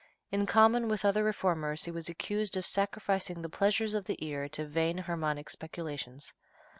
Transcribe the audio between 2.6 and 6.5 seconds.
"sacrificing the pleasures of the ear to vain harmonic speculations."